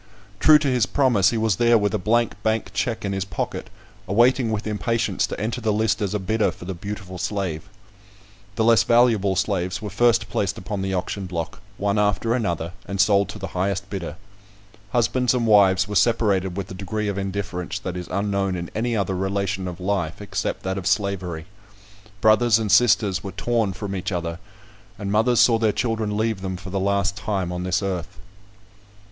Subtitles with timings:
[0.39, 3.69] True to his promise, he was there with a blank bank check in his pocket,
[4.07, 7.69] awaiting with impatience to enter the list as a bidder for the beautiful slave.
[8.55, 12.99] The less valuable slaves were first placed upon the auction block, one after another, and
[12.99, 14.15] sold to the highest bidder.
[14.89, 18.97] Husbands and wives were separated with a degree of indifference that is unknown in any
[18.97, 21.45] other relation of life, except that of slavery.
[22.21, 24.39] Brothers and sisters were torn from each other;
[24.97, 28.17] and mothers saw their children leave them for the last time on this earth.